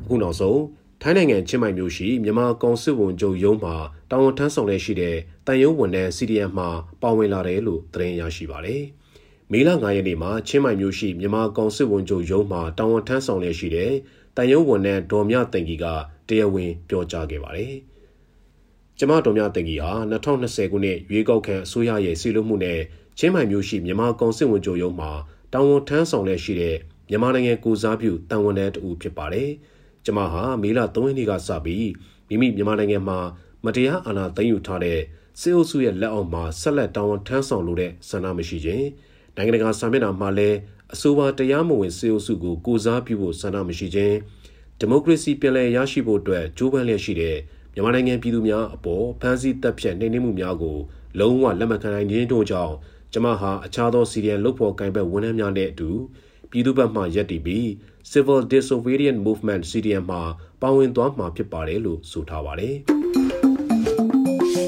[0.03, 0.61] အခုနောက်ဆုံး
[1.01, 3.75] ထိုင်းနိုင်ငံချင်းမိုင်မြို့ရှိမြန်မာကောင်စစ်ဝန်ချုပ်ရုံးမှာ
[4.11, 5.15] တာဝန်ထမ်းဆောင်လျက်ရှိတဲ့
[5.47, 6.69] တန်ရုံးဝန်ထမ်း CDM မှာ
[7.01, 8.81] ပါဝင်လာတယ်လို့သတင်းရရှိပါတယ်။
[9.51, 13.91] မေလ9ရက်နေ့မှာချင်းမိုင်မြို့ရှိမြန်မာကောင်စစ်ဝန်ချုပ်ရုံးမှာတာဝန်ထမ်းဆောင်လျက်ရှိတဲ့
[14.35, 15.85] တန်ရုံးဝန်ထမ်းဒေါ်မြတင်ကြီးက
[16.27, 17.73] တရားဝင်ပြောကြားခဲ့ပါတယ်။
[18.97, 22.79] ကျမဒေါ်မြတင်ကြီးဟာ2020ခုနှစ်ရွေးကောက်ခံအစိုးရရဲ့စီလို့မှုနဲ့
[23.17, 25.11] ချင်းမိုင်မြို့ရှိမြန်မာကောင်စစ်ဝန်ချုပ်ရုံးမှာ
[25.53, 26.75] တာဝန်ထမ်းဆောင်လျက်ရှိတဲ့
[27.09, 29.49] မြန်မာနိုင်ငံကိုစားပြုတန်ဝန်ထမ်းတူဖြစ်ပါတယ်။
[30.05, 31.89] ကျမဟာမေလ3ရက်နေ့ကစပြီး
[32.27, 33.19] မိမိမြန်မာနိုင်ငံမှာ
[33.65, 34.99] မတရားအာဏာသိမ်းယူထားတဲ့
[35.39, 38.87] စစ်အုပ်စုရဲ့လက်အောက်မှာဆက်လက်တောင်းဝန်ထမ်းဆောင်လို့တဲ့ဆန္ဒမရှိခြင်း
[39.35, 40.57] နိုင်ငံတကာစာမျက်နှာမှာလည်း
[40.93, 44.15] အဆိုပါတရားမဝင်စစ်အုပ်စုကိုကိုစားပြုဖို့ဆန္ဒမရှိခြင်း
[44.79, 47.37] ဒီမိုကရေစီပြည်လည်ရရှိဖို့အတွက်ကြိုးပမ်းလျက်ရှိတဲ့
[47.73, 50.77] မြန်မာနိုင်ငံပြည်သူများအပေါ်ဖမ်းဆီးတပ်ဖြတ်နှိမ်နင်းမှုများကို
[51.19, 52.73] လုံးဝလက်မခံနိုင်ခြင်းတို့ကြောင့်
[53.13, 55.89] ကျမဟာအခြားသောစီရီယန်လုပ်ဖော်ကိုင်ဘက်ဝန်ထမ်းများနဲ့အတူ
[56.51, 57.65] ပြည်သူ့ဘက်မှရပ်တည်ပြီး
[58.11, 60.21] Civil Disobedience Movement CDM မှာ
[60.61, 62.77] ပါဝင်သွားမှာဖြစ်ပါတယ်လို့ဆိုထားပါတယ်။
[64.57, 64.65] ရေ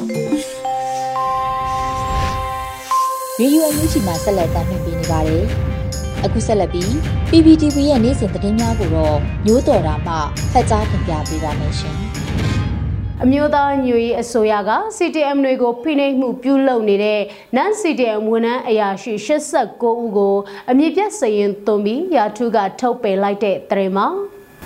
[3.39, 5.43] ဒီယိုအန်ယူဂျီမှာဆက်လက်တင်ပြနေပါတယ်။
[6.25, 6.89] အခုဆက်လက်ပြီး
[7.29, 10.15] PPTV ရဲ့နေ့စဉ်သတင်းများကိုတော့မျိုးတော်တာမှ
[10.51, 11.97] ဖတ်ကြားတင်ပြပေးပါမယ်ရှင်။
[13.23, 17.21] အမျိုးသားညွေအစိုးရက CTM တွေကိုဖိနှိပ်မှုပြုလုပ်နေတဲ့
[17.57, 20.35] non CTM ဝန်ထမ်းအရာရှိ89ဦးကို
[20.69, 24.07] အမြင့်ပြတ်စရင်သွန်ပြီးရာထူးကထုတ်ပယ်လိုက်တဲ့တရင်မှာ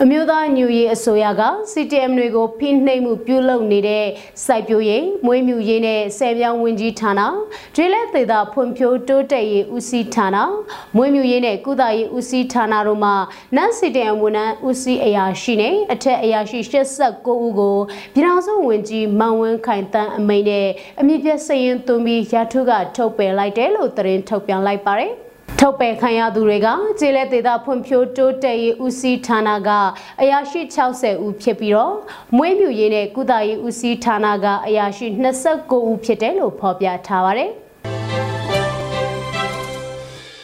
[0.02, 4.06] အမျိုးသားညူရေးအစိုးရက CTM တွေကိုဖိနှိပ်မှုပြုလုပ်နေတဲ့
[4.46, 7.22] စိုက်ပျိုးရေးမွေးမြူရေးနဲ့ဆယ်ပြောင်းဝင်ကြီးဌာန
[7.76, 10.38] ဒေလက်သေးတာဖွံ့ဖြိုးတိုးတက်ရေးဦးစီးဌာန
[10.96, 13.12] မွေးမြူရေးနဲ့ကုသရေးဦးစီးဌာနတို့မှ
[13.56, 17.78] နတ် CTM ဝန်ထမ်းဦးစီးအရာရှိနဲ့အထက်အရာရှိ89ဦးကို
[18.14, 20.68] ပြည်ထောင်စုဝန်ကြီးမောင်ဝင်းခိုင်တန်းအမိန့်နဲ့
[21.00, 25.14] အမြင့်ပြည့်စရင်သွင်းပြီးရထုကထုတ်ပယ်လိုက်တယ်လို့သတင်းထုတ်ပြန်လိုက်ပါတယ်
[25.60, 26.68] ထုတ်ပယ်ခံရသူတွေက
[27.00, 29.70] ကျေးလက်ဒေသဖွံ့ဖြိုးတိုးတက်ရေးဦးစီးဌာနက
[30.22, 31.96] အရာရှိ60ဦးဖြစ်ပြီးတော့
[32.38, 35.08] မွေးမြူရေးနဲ့ကုသရေးဦးစီးဌာနကအရာရှိ
[35.50, 37.52] 29ဦးဖြစ်တယ်လို့ဖော်ပြထားပါတယ်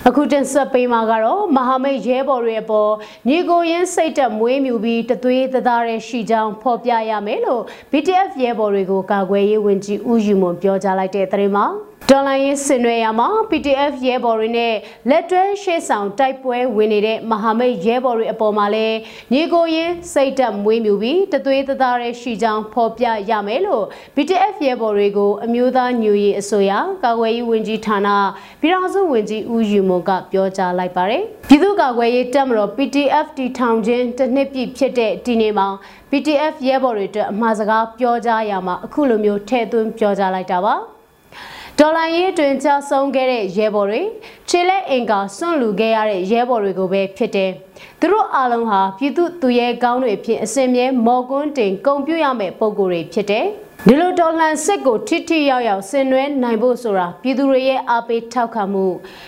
[0.07, 2.91] အခုတင်ဆက်ပေးမှာကတော့မဟာမိတ်ရဲဘော်တွေအပေါ်
[3.27, 11.67] ညီကိုရင်းစိတ်တက်မွေးမြူပြီးတသွေးသသားရဲရှိကြောင်းဖော်ပြရမယ်လို့ BTF ရဲဘော်တွေကိုကာကွယ်ရေးဝန်ကြီးဦးယူမွန်ပြောကြားလိုက်တဲ့သတင်းမှာ
[12.07, 14.73] ဒေါ်လာရင်းစင်ရွယ်ရမှာ PTF ရဲဘော်တွေနဲ့
[15.09, 18.87] လက်တွဲရှေ့ဆောင်တိုက်ပွဲဝင်နေတဲ့မဟာမိတ်ရဲဘော်တွေအပေါ်မှာလဲ
[19.33, 23.85] ညီကိုရင်းစိတ်တက်မွေးမြူပြီးတသွေးတသားရဲ့ရှိကြောင်းဖော်ပြရမယ်လို့
[24.15, 26.71] PTF ရဲဘော်တွေကိုအမျိုးသားညူရီအစိုးရ
[27.03, 28.07] ကာကွယ်ရေးဝန်ကြီးဌာန
[28.61, 35.67] ပြည်ထောင်စုဝန်ကြီးဦးယူမွန်ကပြောကြားလိုက်ပါတယ်ပြည်သူ့ကာကွယ်ရေးတပ်မတော် PTF တီထောင်ခြင်းတစ်နှစ်ပြည့်ဖြစ်တဲ့ဒီနေ့မှာ
[36.11, 40.75] PTF ရဲဘော်တွေအတွက်အမှားစကားပြောကြားရမှာအခုလိုမျိုးထည့်သွင်းပြောကြားလိုက်တာပါ
[41.81, 44.01] ဒေါ်လာရေးတွင်ကြဆုံးခဲ့တဲ့ရဲဘော်တွေ
[44.49, 47.51] ခြေလက်အင်ကာစွန့်လူခဲ့ရတဲ့ရဲဘော်တွေကိုပဲဖြစ်တယ်။
[47.99, 53.45] သူတို့အားလုံးဟာပြည်သူသူရဲကောင်းတွေဖြစ်အစင်မြဲမော်ကွန်းတင်ဂုံပြရမယ့်ပုံကိုယ်တွေဖြစ်တယ်။
[53.87, 58.85] ဒီလိုတော်လှန်စစ်ကိုထိထိရောက်ရောက်ဆင်နွှဲနိုင်ဖို့ဆိုတာပြည်သူတွေရဲ့အားပေးထောက်ခံမှု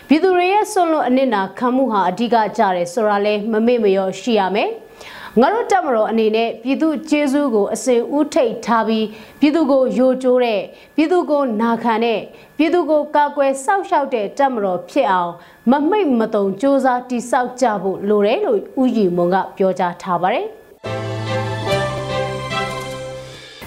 [0.08, 4.70] ပြည်သူတွေရဲ့ဆွလွန်အနစ်နာခံမှုဟာအဓိကကြတယ်ဆိုတာလဲမမေ့မလျော့ရှိရမယ်။
[5.40, 9.06] ငါတို့တက်မတော်အနေနဲ့ပြည်သူကျေးဇူးကိုအစဉ်ဦးထိပ်ထားပြီး
[9.40, 10.62] ပြည်သူကိုယိုကျိုးတဲ့
[10.96, 12.20] ပြည်သူကိုနာခံတဲ့
[12.58, 15.32] ပြည်သူကိုကာကွယ်စောင့်ရှောက်တဲ့တက်မတော်ဖြစ်အောင်
[15.72, 20.46] မမိတ်မတုံစ조사တိဆောက်ကြဖို့လိုတယ်လို့ဥယျာဉ်မွန်ကပြောကြားထားပါတယ်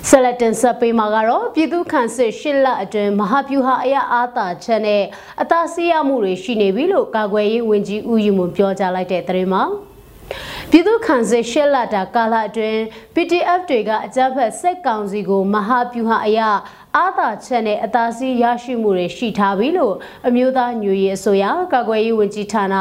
[0.08, 5.02] ဆလတန်စပေမာကတော့ပြည်သူ့ခန့်စစ်ရှစ်လအတွင်းမဟာဗျူဟာအရအာသာချက်နဲ့
[5.42, 9.64] အသာစီးရမှုတွေရှိနေပြီလို့ကာကွယ်ရေးဝန်ကြီးဦးယူမွန်ပြောကြားလိုက်တဲ့သတင်းမှာ
[10.76, 12.80] ပြည်သူ့ခံစစ်ရှက်လာတာကာလအတွင်း
[13.14, 16.40] PDF တွေကအကြမ်းဖက်စက်ကောင်စီကိုမဟာဗျူဟာအရ
[16.98, 19.94] အာသာချက်နဲ့အသာစီးရရှိမှုတွေရှိထားပြီလို့
[20.28, 22.74] အမျိုးသားညွေရေးအစိုးရကာကွယ်ရေးဝန်ကြီးဌာန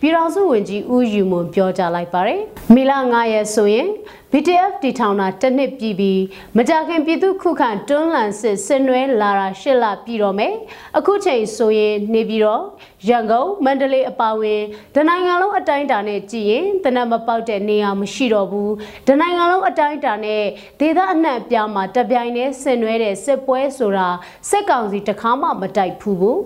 [0.00, 2.40] ပြည်ထောင်စုဝန်ကြီးဦးယူမွန်ပြောကြားလိုက်ပါတယ်။
[2.74, 3.88] မီလ9ရက်ဆိုရင်
[4.32, 6.22] BTF တီထောင်တာတစ်နှစ်ပြည့်ပြီး
[6.56, 10.54] မကြခင်ပြည်သူခုခံတွန်းလှန်စစ်ဆင်နွဲလာတာရှစ်လပြည့်တော့မယ်
[10.98, 12.62] အခုချိန်ဆိုရင်နေပြီးတော့
[13.08, 14.62] ရန်ကုန်မန္တလေးအပါအဝင်
[14.94, 18.72] ဒနိုင်ငံလုံးအတိုင်းအတာနဲ့ကြည်ရင်တနက်မပေါက်တဲ့နေရာမရှိတော့ဘူး
[19.08, 20.42] ဒနိုင်ငံလုံးအတိုင်းအတာနဲ့
[20.80, 24.08] ဒေသအနှံ့ပြားမှာတပြိုင်တည်းဆင်နွဲတဲ့စစ်ပွဲဆိုတာ
[24.50, 26.38] စက်ကောင်စီတခါမှမတိုက်ဘူးဘူး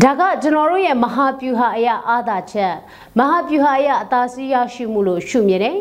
[0.00, 2.74] ဒါကကျွန်တော်တို့ရဲ့မဟာဗျူဟာအရာအာသာချက်
[3.18, 5.76] မဟာဗျူဟာအရာအသာစီးရရှိမှုလို့ရှုမြင်တယ်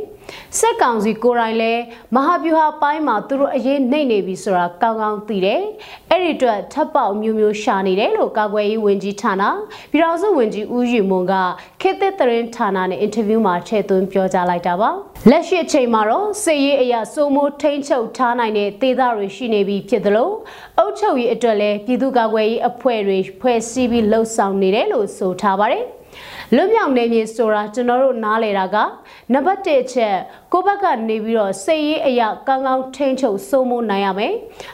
[0.57, 1.81] စက်ကောင်စီကိုယ်တိုင်လည်း
[2.15, 5.61] မဟာဗျူဟာပိုင်းမှာသူတို့အရေးနှိမ့်နေပြီဆိုတာကောင်းကောင်းသိတယ်။
[6.11, 9.43] အဲ့ဒီအတွက်ထပ်ပေါက်မျိုးမျိုးရှာနေတယ်လို့ကာကွယ်ရေးဝန်ကြီးဌာန
[9.91, 11.33] ပြည်ထောင်စုဝန်ကြီးဦးယူမွန်က
[11.81, 14.89] ခေတ်သစ်သတင်းဌာနနဲ့အင်တာဗျူးမှာထည့်သွင်းပြောကြားလိုက်တာပါ။
[15.29, 20.29] လက်ရှိအချိန်မှာတော့စစ်ရေးအရာစိုးမိုးထိန်းချုပ်ထားနိုင်တဲ့ဒေသတွေရှိနေပြီဖြစ်သလို
[20.79, 25.85] အုပ်ချုပ်ရေးအတွက်လည်းပြည်သူ့ကာကွယ်ရေးအဖွဲ့တွေဖွဲ့စည်းပြီးလှုပ်ဆောင်နေတယ်လို့ဆိုထားပါတယ်။
[26.55, 28.75] လွတ်မြောက်နေမြေဆိုတာကျွန်တော်တို့နားလေတာက
[29.33, 30.15] နံပါတ်1ချက်
[30.53, 34.33] ကိုဘက်ကနေပြီးတော့စိတ်ရေးအရာကောင်းကောင်းထိန်းချုပ်စိုးမိုးနိုင်ရမယ်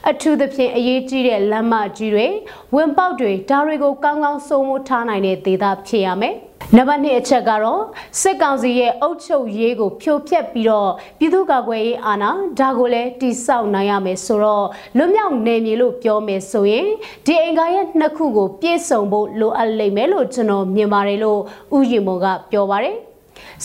[0.09, 2.27] အထူးသဖြင့်အရေးကြီးတဲ့လမ်းမကြီးတွေ
[2.75, 6.35] ဝင်ပေါက်တွေဒါတွေကိုကောင်းကောင်းစိုးမိုးထားနိုင်တဲ့ဒေသဖြစ်ရမယ်
[6.75, 7.81] နံပါတ်2အချက်ကတော့
[8.21, 14.65] စစ်ကောင်စီရဲ့အုပ်ချုပ်ရေးကိုဖြိုဖျက်ပြီးတော့ပြည်သူ့ကာကွယ်ရေးအာဏာဒါကိုလည်းတိဆောက်နိုင်ရမယ်ဆိုတော့
[14.97, 16.87] လွတ်မြောက်နေမြေလို့ပြောမယ်ဆိုရင်
[17.25, 21.39] ဒီအင်္ဂါရဲ့နှစ်ခုကိုပြည့်စုံဖို့လိုအပ်လိမ့်မယ်လို့ကျွန်တော်မြင်ပါတယ်လို့
[21.77, 22.97] ဥယျာဉ်မော်ကပြောပါတယ်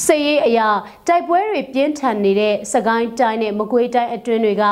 [0.04, 0.68] စည်ရေးအရာ
[1.08, 4.64] တိုက်ပွဲတွေပြင်းထန်နေတဲ့စကိုင်းတိုင်းနဲ့မကွေးတိုင်းအတွင်းတွေက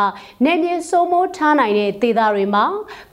[0.45, 2.65] နေမြေစိုးမိုးထားနိုင်တဲ့ဒေသတွေမှာ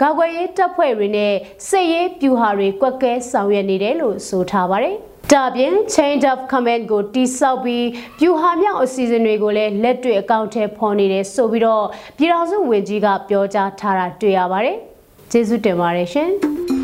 [0.01, 1.33] ကာကွယ်ရေးတပ်ဖွဲ့တွေနဲ့
[1.67, 4.97] စစ်ရေးပြူဟာတွေကွက်ကဲဆောင်ရွက်နေတယ်လို့ဆိုထားပါတယ်
[5.31, 7.87] ဒါပြင် change of command ကိုတိစောက်ပြီး
[8.19, 11.85] ပြူဟာမြောက်အစီအစဉ်တွေကိုလည်းလက်တွေ့အကောင့်ထဲဖော်နေတယ်ဆိုပြီးတော့
[12.17, 14.77] ပြည်ထောင်စုဝန်ကြီးကပြောကြားထားတာတွေ့ရပါတယ်။
[15.31, 16.31] ကျေးဇူးတင်ပါတယ်ရှင်။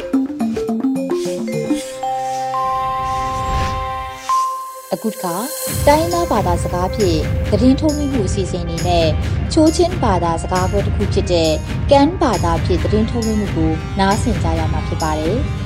[4.93, 5.35] အခုတခါ
[5.87, 7.19] တိုင်းသားဘာသာစကားဖြင့်
[7.51, 9.07] သတင်းထုတ်လွှင့်မှုအစီအစဉ်အနေနဲ့
[9.53, 11.51] ချိုးချင်းဘာသာစကားပွဲတစ်ခုဖြစ်တဲ့
[11.91, 15.37] ကန်ဘာသာဖြင့်သတင်းထုတ်လွှင့်မှုကိုနားဆင်ကြရမှာဖြစ်ပါတယ်။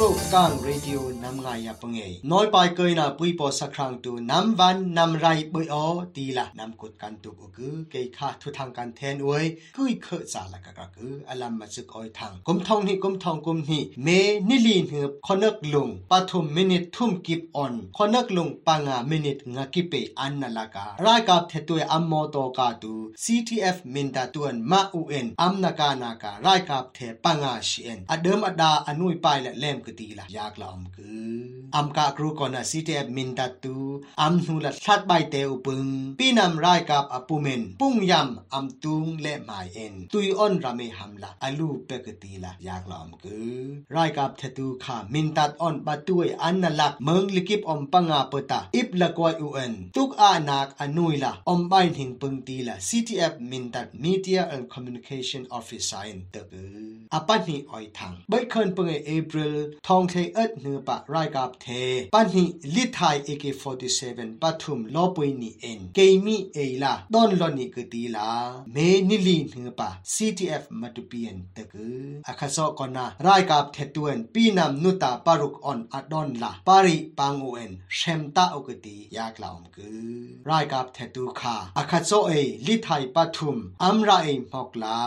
[0.00, 2.00] ทรกันเรดิโอนำไงายาปงเอ
[2.32, 5.74] น้อยไปเกยนาปุยปอสักครั้งตัวนำวันนำไรปอยอ
[6.16, 9.44] ตีละนำกดกันตุกอกือเกยค่าทุทางการแทนอวย
[9.76, 14.08] กุยเคอสาละกะกะกืออลัมมาซึกออยทางกุมทองนี่กุมทองกุมนี่เม
[14.48, 31.40] นิลีนเหือบคอนึกลุงปฐมมินิทุ่มกิบอ่อนคอนึกลุงปังอามินิทงากิเปอันนละการายกับเทตัวอัมโมโตกาตู CTF มินดาตวนมาอูเอ็นอัมนาการนากา รายกับเทปังาชีเอ็นอเดิมอดาอนุยไปและเล่มกกตีละยากลอมกือ
[31.76, 33.76] อัมกาครูคอนะซีเตมินตัดตู
[34.20, 35.86] อัมนูละชัดใบเตอุปึง
[36.18, 43.60] ปีนำรายกับอปุเมนปุ้งยำอัมตุงและหมายเอ็นตุยอ้อนรามีหำละอลูเปกตีละยากลอมกือ
[43.92, 56.76] ไรกับเทตูค่ะมินตัดอ้อนปะตุยอันนลักเมืองลิกิบอมปังอาปตาอิบละกวยอุเอ็นทุกอานักอนุยละอมบาหินปึงตีละ CTF มินตัด Media and Communication Officer ตะกือ
[57.14, 61.66] อปันนี่ออยทางใบเคินปึงเอเปริลทองเทเอ็ดเนือปะไรกับเท
[62.14, 68.28] ปันหิลิทาย AK47 ปัทุมลอปุยนีเอ็นเกมีเอลาดอนลอนิกตีลา
[68.72, 68.76] เม
[69.08, 80.00] นิลีเนือปะ CTF มาตุเปียนตะกืออาคาซอกอนาไรกับเทตวนปีนำนุตาปารุกออนอดอนลาปาริปังโอเอ็นเชมตาอกตียากลามกือ
[80.46, 82.32] ไรกับเทตูคาอาคาโซเอ
[82.66, 85.00] ลิทายปัทุมอัมราเอมอกลา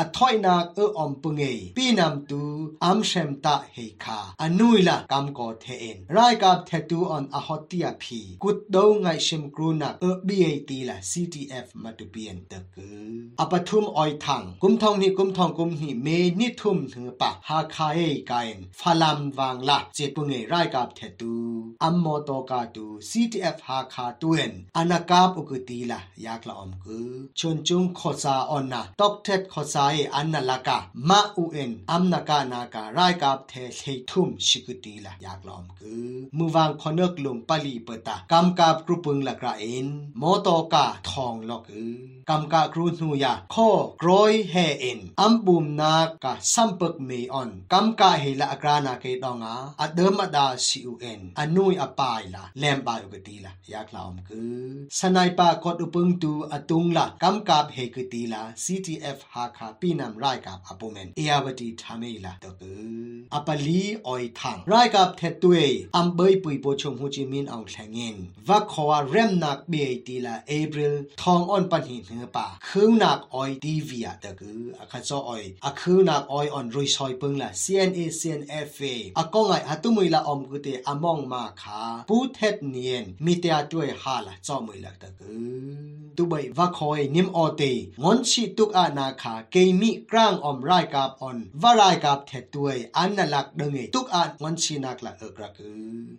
[0.00, 1.44] อถอยนักเอออมปุงเอ
[1.76, 2.40] ปีนำตู
[2.84, 4.11] อัมเชมตาเฮคา
[4.42, 16.08] อนุยละกำกอเทเอ็นไรกับเทตูออนอฮอตติยาพีกุดดงไงชิมกรูนักเออบีเอตีละ CTF มาตุเปียนตะกืออปทุมออยทังกุมทองนี่กุมทองกุมนี่เม
[16.40, 17.98] นิทุมถึงปะฮาคาเอ
[18.30, 21.34] กายนฟาลัมวางละเจปุงเอไรกับเทตู
[21.82, 39.86] อัมโมโตกาตู CTF ฮาคาตุเอ็นอานากาบอุกตีละยากละอมกือชนจุงขอซาออนนาตอกเท็ดขอซาเออันนาลากามาอูเอ็นอัมนากานากาไรกับเทเททุมชิกตีละอยากลอมกือมือวางคอนเนกลุมปาลีเปตากำกับกรุปึงละกระเอ็น
[40.18, 43.68] โมโตกาทองลอกือกำกะกรุนูยาข้อ
[44.02, 65.58] กรอยเฮเอ็นอัมบุมนากาซัมปกเมออนกำกะเฮละกรานาเกดองาอเดมดาซีอูเอ็นอนุยอปายละแลมบายกตีละอยากลอมกือสนายปากดอุปึงตูอตุงละกำกับเฮกตีละ CTF ฮาคาปีนำไรกับอปุเมนเอียวดีทามีละตะกืออปลีออยทังไรกับเทตุเอ
[65.96, 68.16] อัมเบยปุยโปชงฮูจิมินเอาแทงเงิน
[68.48, 85.32] วักขวาเร่มนักเบยตีละเอพริลทองอ่อนปันหินเหือป่าคืนนักออยดีเวียตะกืออาคาซอออยอาคืนนักออยอ่อนรุยซอยปึงละ CNA CNFA อากงไงฮัตุมุยละอมกุเตอมองมาขาปูเทศเนียนมีเตียด้วยฮาละจอมุยละตะกื
[85.80, 87.62] อตุบยวักคอยนิมออเต
[88.02, 95.56] งอนชีตุกอานาคาเกมีกลางอมไรกับออนวารายกับเทด้ยอันนลักดง ngay tuk at ngon sinak la agrak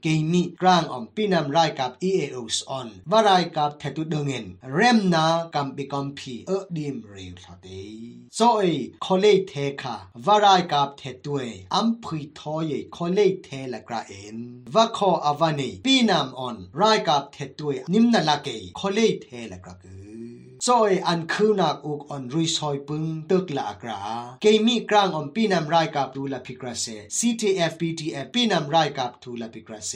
[0.04, 4.46] keimi krang om pinam rai kap eaos on varai kap thetu dengen
[4.78, 7.82] rem na kam pi kom phi a dim re thate
[8.38, 13.80] so ei khole the kha varai kap thetue am phi tho ye khole the la
[13.88, 14.38] kra en
[14.74, 19.74] va kho avani pinam on rai kap thetue nimna la ke khole the la kra
[19.82, 19.94] ke
[20.68, 24.02] ซอยอันคือนักอุกอันรุยซอยปึงตึกละกรา
[24.42, 26.86] เกมีกลางอมปีนำไรกับทูละพิกราเซ
[27.18, 29.94] CTF PTF ปีนำไรกับทูละพิกราเซ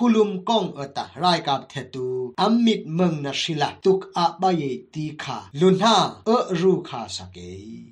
[0.00, 2.08] กุลุมกองเอตะไรกับเทตู
[2.40, 4.62] อัมมิดเมืองนาชิละตุกอาบาย
[4.94, 5.96] ตีขาลุนหา
[6.26, 7.38] เอรูคาสเก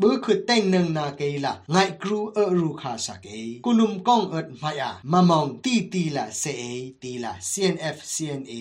[0.00, 3.26] เบือคือเต็งหนึ่งนาเกละไงกรูเอรูคาสเก
[3.64, 6.44] กุลุมกองเอตมายามามองตีตีละเซ
[7.02, 8.54] ตีละ CNF CNA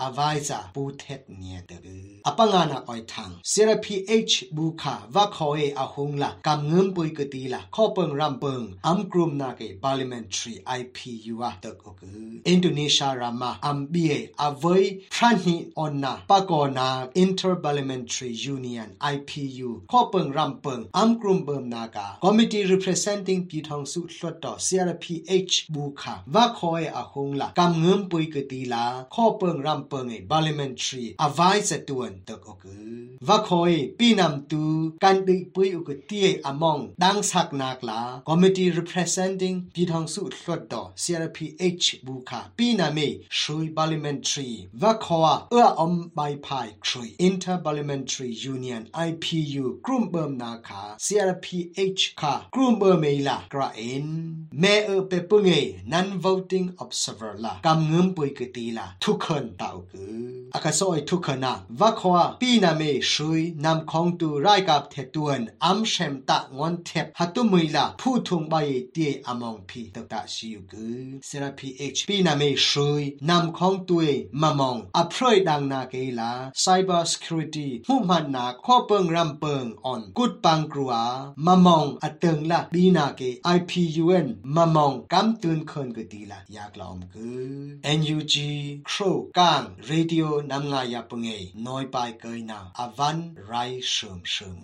[0.00, 1.88] อาวายซาปูเทตเนียเตอ
[2.26, 16.88] ออปังานาคอยทางเซรพีเอชบูคาว่าขอเออาหงละกำเงินปุยกตีละข้อเปิงรำเปิงอัมกรุมนาเกบาลิเมนทรีไอพียูอาตึกโอกืออินโดนีเซียรามาอัมบีเออาเวยพรานิออนนาปะกอนา
[17.18, 32.95] อินเตอร์บาลิเมนทรียูเนียนไอพียูข้อเปิงรำเปิงอัมกรุมเบิมนากาคอมมิตี้รีเพรสเซนติ้งปีทองสุดสุดต่อ CRPH บูคาว่าขอเอาคงละกำเงินปุยกตีละข้อเปิงรำเปิงไอบาลิเมนทรีอาไวายสะตวนตึกโอกือ
[33.28, 34.62] วะคอยปีนำตู
[35.02, 42.98] กันดิปุยอุกตีอมองดังสักนักลา committee representing พี่ทองสุดสดต่อ CRPH บุคาปีนาเม
[43.38, 44.50] ชุย parliamentary
[44.82, 54.06] วะคอเอื้ออมใบพายครุย inter parliamentary union IPU กลุ่มเบิมนาคา CRPH คากลุ่มเบิมเมลากระเอ็น
[54.60, 55.50] แม่เอเปปุงเอ
[55.92, 68.54] non voting observer ลากำเงิมปุยกตีลาทุกคนตากืออากาศอยทุกคนนะวะคอปีนาเมชุยนำของตูไรกับเทตวนอัมเชมตะงอนเทปฮัตุมุยลาผู้ทุงใบ
[68.92, 74.06] เตียอมองพีตตะชิวกือเซราพีเอชปีนาเมชุยนำของตัว
[74.42, 76.32] มามองอพรอยดังนาเกลา
[76.64, 80.92] cyber security มุมันนาข้อเปิงรำเปิงออนกุดปังกรัว
[81.46, 83.20] มามองอเติงละบีนาเก
[83.56, 88.34] IPUN มามองกำตืนเคินกตีละอยากลอมกือ NUG
[88.86, 89.00] โคร
[89.38, 91.28] กาง radio นำงายาปงเอ
[91.66, 93.18] น้อยไปเกยนา Avan
[93.50, 94.56] Rai Shum Shum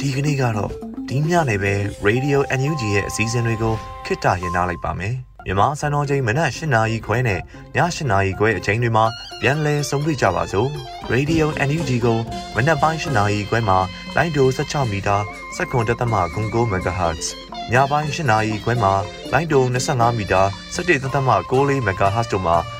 [0.00, 0.70] ဒီကနေ့ကတော့
[1.08, 1.74] ဒီညနေပဲ
[2.06, 3.74] Radio NUG ရဲ့အစည်းအဝေးတွေကို
[4.06, 5.14] ခਿੱတရရနိုင်ပါမယ်။
[5.46, 7.40] မြန်မာစံတော်ချိန်မနက်၈နာရီခွဲနဲ့ည
[7.76, 9.04] ၈နာရီခွဲအချိန်တွေမှာ
[9.40, 10.68] ပြန်လည်ဆုံးဖြတ်ကြပါစို့။
[11.12, 12.18] Radio NUG ကို
[12.56, 13.78] မနက်ပိုင်း၈နာရီခွဲမှာ
[14.16, 15.16] လိုင်းဒို16မီတာ
[15.56, 17.26] 7.3 MHz
[17.72, 18.92] ညပိုင်း၈နာရီခွဲမှာ
[19.32, 20.42] လိုင်းဒို25မီတာ
[20.74, 22.56] 17.6 MHz တို့မှာ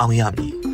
[0.00, 0.67] အောင်ရမည်